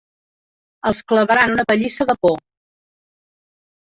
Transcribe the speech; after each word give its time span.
Els 0.91 1.01
clavaran 1.11 1.53
una 1.57 1.67
pallissa 1.73 2.09
de 2.13 2.17
por. 2.25 2.37